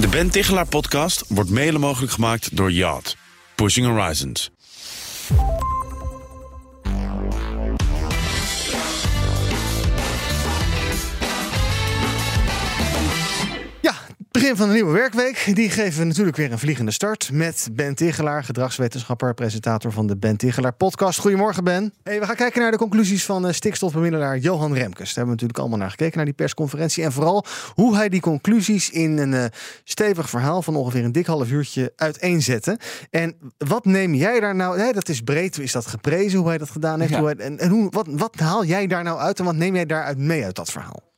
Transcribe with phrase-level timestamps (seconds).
[0.00, 3.16] De Ben Tichelaar podcast wordt mede mogelijk gemaakt door Yacht.
[3.54, 4.50] Pushing Horizons.
[14.50, 15.50] Begin van de nieuwe werkweek.
[15.54, 20.16] Die geven we natuurlijk weer een vliegende start met Ben Tigelaar, gedragswetenschapper, presentator van de
[20.16, 21.18] Ben Tigelaar podcast.
[21.18, 21.92] Goedemorgen Ben.
[22.02, 24.96] Hey, we gaan kijken naar de conclusies van eh, stikstofbemiddelaar Johan Remkes.
[24.96, 27.04] Daar hebben we natuurlijk allemaal naar gekeken, naar die persconferentie.
[27.04, 27.44] En vooral
[27.74, 29.44] hoe hij die conclusies in een eh,
[29.84, 32.78] stevig verhaal van ongeveer een dik half uurtje uiteenzette.
[33.10, 36.58] En wat neem jij daar nou, nee, dat is breed, is dat geprezen hoe hij
[36.58, 37.12] dat gedaan heeft.
[37.12, 37.18] Ja.
[37.18, 39.74] Hoe hij- en en hoe, wat, wat haal jij daar nou uit en wat neem
[39.74, 41.09] jij daaruit mee uit dat verhaal?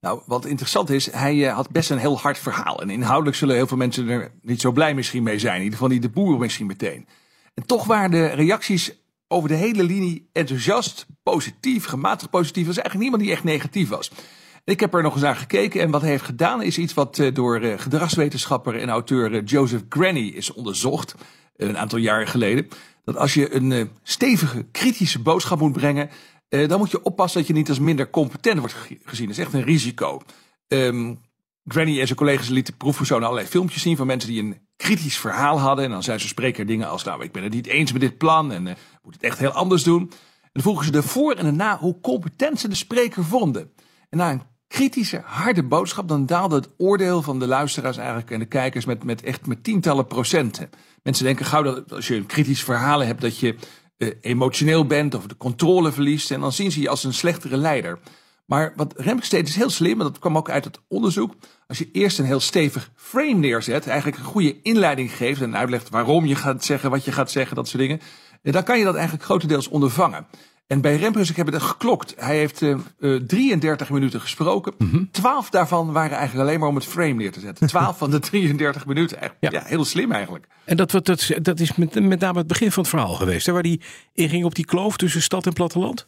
[0.00, 2.82] Nou, wat interessant is, hij eh, had best een heel hard verhaal.
[2.82, 5.56] En inhoudelijk zullen heel veel mensen er niet zo blij misschien mee zijn.
[5.56, 7.06] In ieder geval niet de boeren misschien meteen.
[7.54, 8.92] En toch waren de reacties
[9.28, 12.62] over de hele linie enthousiast, positief, gematigd positief.
[12.62, 14.10] Er was eigenlijk niemand die echt negatief was.
[14.64, 17.18] Ik heb er nog eens naar gekeken en wat hij heeft gedaan is iets wat
[17.18, 21.14] eh, door eh, gedragswetenschapper en auteur Joseph Granny is onderzocht.
[21.56, 22.68] Een aantal jaren geleden.
[23.04, 26.10] Dat als je een stevige, kritische boodschap moet brengen,
[26.50, 29.26] eh, dan moet je oppassen dat je niet als minder competent wordt ge- gezien.
[29.26, 30.20] Dat is echt een risico.
[30.68, 31.14] Ehm,
[31.64, 35.60] Granny en zijn collega's lieten proefpersonen allerlei filmpjes zien van mensen die een kritisch verhaal
[35.60, 35.84] hadden.
[35.84, 38.18] En dan zei ze spreker dingen als, nou, ik ben het niet eens met dit
[38.18, 40.00] plan en eh moet het echt heel anders doen.
[40.42, 43.72] En dan vroegen ze de voor en de na hoe competent ze de spreker vonden.
[44.08, 48.38] En na een kritische, harde boodschap, dan daalde het oordeel van de luisteraars eigenlijk en
[48.38, 50.70] de kijkers met, met echt met tientallen procenten.
[51.02, 53.56] Mensen denken gauw dat als je een kritisch verhaal hebt, dat je
[54.20, 56.30] emotioneel bent of de controle verliest.
[56.30, 57.98] En dan zien ze je als een slechtere leider.
[58.46, 61.34] Maar wat Remkes deed is heel slim, en dat kwam ook uit het onderzoek.
[61.66, 65.88] Als je eerst een heel stevig frame neerzet, eigenlijk een goede inleiding geeft en uitlegt
[65.88, 68.00] waarom je gaat zeggen, wat je gaat zeggen, dat soort dingen.
[68.42, 70.26] eh, Dan kan je dat eigenlijk grotendeels ondervangen.
[70.70, 72.14] En bij Remkes, ik heb het geklokt.
[72.16, 74.74] Hij heeft eh, eh, 33 minuten gesproken.
[75.10, 77.66] 12 daarvan waren eigenlijk alleen maar om het frame neer te zetten.
[77.68, 79.18] 12 van de 33 minuten.
[79.40, 79.50] Ja.
[79.50, 79.62] ja.
[79.64, 80.46] heel slim eigenlijk.
[80.64, 83.46] En dat, wat- dat, dat is met, met name het begin van het verhaal geweest.
[83.46, 83.80] Hè, waar die
[84.12, 86.06] inging op die kloof tussen stad en platteland.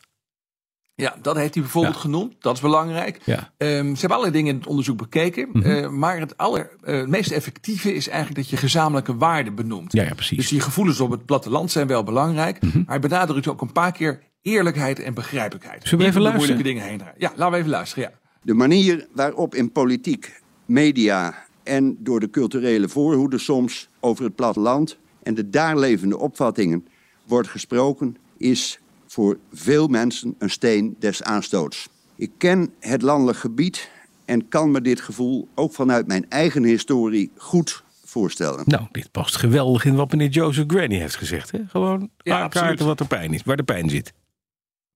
[0.94, 2.00] Ja, dat heeft hij bijvoorbeeld Ja.
[2.00, 2.34] genoemd.
[2.38, 3.20] Dat is belangrijk.
[3.24, 3.52] Ja.
[3.56, 5.48] Ehm, ze hebben allerlei dingen in het onderzoek bekeken.
[5.52, 5.70] Mhm.
[5.70, 9.92] Eh, maar het, aller, eh, het meest effectieve is eigenlijk dat je gezamenlijke waarden benoemt.
[9.92, 10.36] Ja, ja, precies.
[10.36, 12.60] Dus die gevoelens op het platteland zijn wel belangrijk.
[12.62, 12.76] Mhm.
[12.76, 15.88] Maar hij benadrukt ook een paar keer eerlijkheid en begrijpelijkheid.
[15.88, 16.74] Zullen we even de moeilijke luisteren?
[16.74, 17.16] dingen heen draaien.
[17.18, 18.10] Ja, laten we even luisteren.
[18.10, 18.18] Ja.
[18.42, 24.96] De manier waarop in politiek, media en door de culturele voorhoede soms over het platteland
[25.22, 26.86] en de daar levende opvattingen
[27.24, 31.88] wordt gesproken, is voor veel mensen een steen des aanstoots.
[32.16, 33.90] Ik ken het landelijk gebied
[34.24, 38.62] en kan me dit gevoel ook vanuit mijn eigen historie goed voorstellen.
[38.66, 41.50] Nou, dit past geweldig in wat meneer Joseph Granny heeft gezegd.
[41.50, 41.58] Hè?
[41.68, 44.12] Gewoon Ja, aankaarten wat er pijn is, waar de pijn zit.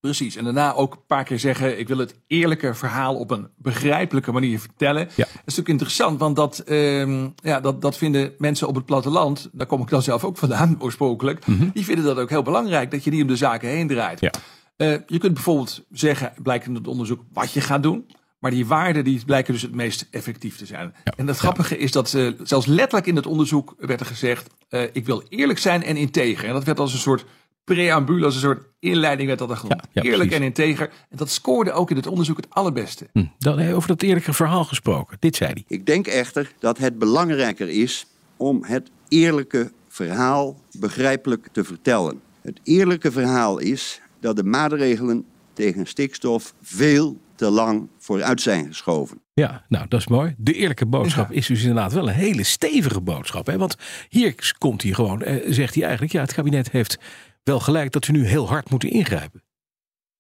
[0.01, 0.37] Precies.
[0.37, 4.33] En daarna ook een paar keer zeggen: ik wil het eerlijke verhaal op een begrijpelijke
[4.33, 5.01] manier vertellen.
[5.01, 5.25] Ja.
[5.25, 9.49] Dat is natuurlijk interessant, want dat, ehm, ja, dat, dat vinden mensen op het platteland.
[9.53, 11.45] Daar kom ik dan zelf ook vandaan, oorspronkelijk.
[11.73, 14.21] Die vinden dat ook heel belangrijk, dat je niet om de zaken heen draait.
[14.21, 14.31] Ja.
[14.77, 18.07] Eh, je kunt bijvoorbeeld zeggen, blijkt in het onderzoek, wat je gaat doen.
[18.39, 20.95] Maar die waarden die blijken dus het meest effectief te zijn.
[21.05, 21.13] Ja.
[21.17, 24.83] En het grappige is dat eh, zelfs letterlijk in het onderzoek werd er gezegd: eh,
[24.93, 26.49] ik wil eerlijk zijn en integer.
[26.49, 27.25] En dat werd als een soort
[27.67, 29.83] preambule, als een soort inleiding werd dat er genoemd.
[29.93, 30.47] Ja, ja, eerlijk precies.
[30.47, 30.91] en integer.
[31.11, 33.07] En dat scoorde ook in het onderzoek het allerbeste.
[33.13, 33.25] Hm.
[33.39, 35.17] Dan eh, over dat eerlijke verhaal gesproken.
[35.21, 35.65] Dit zei hij.
[35.69, 38.07] Ik denk echter dat het belangrijker is
[38.37, 42.21] om het eerlijke verhaal begrijpelijk te vertellen.
[42.43, 49.21] Het eerlijke verhaal is dat de maatregelen tegen stikstof veel te lang vooruit zijn geschoven.
[49.35, 50.35] Ja, nou dat is mooi.
[50.39, 53.47] De eerlijke boodschap is dus inderdaad wel een hele stevige boodschap.
[53.47, 53.59] Hè?
[53.59, 53.77] Want
[54.09, 56.99] hier komt hij gewoon, eh, zegt hij eigenlijk, ja het kabinet heeft
[57.47, 59.43] wel gelijk dat we nu heel hard moeten ingrijpen.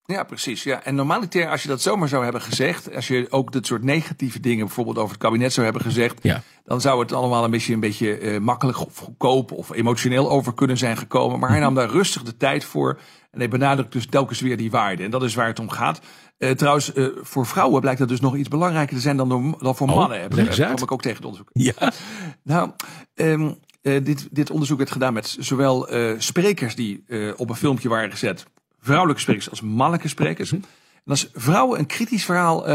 [0.05, 0.63] Ja, precies.
[0.63, 0.83] Ja.
[0.85, 4.41] En normaliter, als je dat zomaar zou hebben gezegd, als je ook dit soort negatieve
[4.41, 6.43] dingen bijvoorbeeld over het kabinet zou hebben gezegd, Ja.
[6.65, 10.55] dan zou het allemaal een beetje, een beetje eh, makkelijk of goedkoop of emotioneel over
[10.55, 11.39] kunnen zijn gekomen.
[11.39, 12.99] Maar hij nam daar rustig de tijd voor
[13.31, 15.05] en hij benadrukt dus telkens weer die waarden.
[15.05, 16.01] En dat is waar het om gaat.
[16.39, 19.59] Eh, trouwens, eh, voor vrouwen blijkt dat dus nog iets belangrijker te zijn dan, door-
[19.59, 20.21] dan voor Oh, mannen.
[20.21, 21.51] Heb, dat ik ook tegen het onderzoek.
[21.53, 21.93] Ja,
[22.43, 22.71] Nou,
[23.15, 23.53] ehm,
[23.87, 27.89] eh, dit, dit onderzoek werd gedaan met zowel eh, sprekers die eh, op een filmpje
[27.89, 28.47] waren gezet,
[28.81, 30.53] vrouwelijke sprekers als mannelijke sprekers.
[30.53, 30.63] Mhm.
[30.95, 32.67] En als vrouwen een kritisch verhaal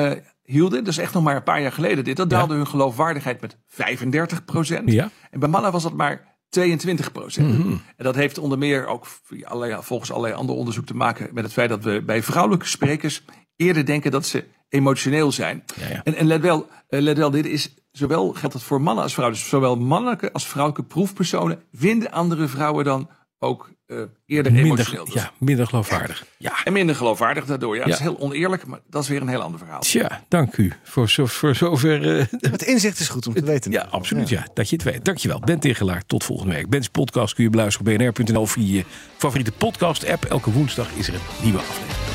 [0.44, 3.42] hielden, dat is echt nog maar een paar jaar geleden dit, dan daalde hun geloofwaardigheid
[3.42, 4.92] met 35 procent.
[4.92, 5.10] Ja.
[5.31, 7.58] En bij mannen was dat maar 22 procent.
[7.58, 7.72] Mhm.
[7.72, 9.08] En dat heeft onder meer ook
[9.44, 13.24] allerlei, volgens allerlei andere onderzoek te maken met het feit dat we bij vrouwelijke sprekers
[13.56, 15.63] eerder denken dat ze emotioneel zijn.
[15.75, 16.04] Ja.
[16.04, 19.38] En, en let, wel, let wel, dit is zowel geldt het voor mannen als vrouwen.
[19.38, 23.10] Dus zowel mannelijke als vrouwelijke proefpersonen vinden andere vrouwen dan
[23.40, 25.06] ook eh, eerder Minder, emotioneel.
[25.06, 26.26] Dus- ja, minder geloofwaardig.
[26.38, 26.54] Ja.
[26.64, 27.76] En minder geloofwaardig daardoor.
[27.76, 29.80] Ja, dat is heel oneerlijk, maar dat is weer een heel ander verhaal.
[29.80, 32.18] Tja, dank u voor, zo, voor zover.
[32.20, 33.72] eh, Het inzicht is goed om te weten.
[33.72, 34.30] ja, absoluut.
[34.30, 34.48] Ja.
[34.54, 35.06] dat je het weet.
[35.06, 35.40] Dankjewel.
[35.40, 36.06] Ben Tegelaar.
[36.06, 36.70] Tot volgende week.
[36.70, 38.86] Ben's podcast kun je beluisteren op bnr.nl via je
[39.18, 40.24] favoriete podcast app.
[40.26, 42.11] Elke woensdag is er een nieuwe aflevering.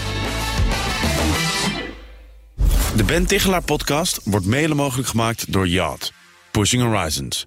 [2.97, 6.13] De Ben Tichelaar podcast wordt mede mogelijk gemaakt door Yacht.
[6.51, 7.47] Pushing Horizons.